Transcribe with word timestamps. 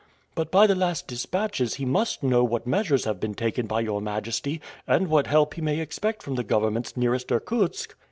"But 0.33 0.49
by 0.49 0.65
the 0.65 0.73
last 0.73 1.05
dispatches, 1.07 1.75
he 1.75 1.85
must 1.85 2.23
know 2.23 2.43
what 2.43 2.65
measures 2.65 3.05
have 3.05 3.19
been 3.19 3.35
taken 3.35 3.67
by 3.67 3.81
your 3.81 4.01
majesty, 4.01 4.59
and 4.87 5.07
what 5.09 5.27
help 5.27 5.53
he 5.53 5.61
may 5.61 5.79
expect 5.79 6.23
from 6.23 6.33
the 6.33 6.43
governments 6.43 6.97
nearest 6.97 7.31
Irkutsk?" 7.31 7.93